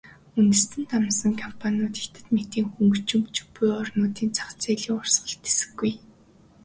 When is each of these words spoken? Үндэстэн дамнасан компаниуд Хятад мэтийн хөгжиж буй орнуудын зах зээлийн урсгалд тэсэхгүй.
Үндэстэн 0.39 0.83
дамнасан 0.91 1.33
компаниуд 1.43 1.95
Хятад 2.01 2.25
мэтийн 2.35 2.67
хөгжиж 2.73 3.35
буй 3.55 3.69
орнуудын 3.81 4.29
зах 4.37 4.49
зээлийн 4.61 4.95
урсгалд 4.99 5.41
тэсэхгүй. 5.45 5.93